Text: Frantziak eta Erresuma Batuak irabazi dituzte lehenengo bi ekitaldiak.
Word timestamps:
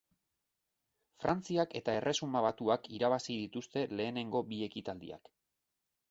Frantziak 1.23 1.75
eta 1.79 1.93
Erresuma 1.97 2.41
Batuak 2.45 2.89
irabazi 2.99 3.35
dituzte 3.41 3.83
lehenengo 3.99 4.41
bi 4.47 4.63
ekitaldiak. 4.69 5.31